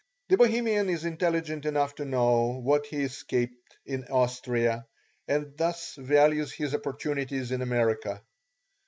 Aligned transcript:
The 0.29 0.37
Bohemian 0.37 0.89
is 0.89 1.05
intelligent 1.05 1.63
enough 1.63 1.93
to 1.97 2.05
know 2.05 2.59
what 2.63 2.87
he 2.87 3.03
escaped 3.03 3.77
in 3.85 4.05
Austria, 4.05 4.87
and 5.27 5.55
thus 5.57 5.93
values 5.93 6.51
his 6.51 6.73
opportunities 6.73 7.51
in 7.51 7.61
America. 7.61 8.23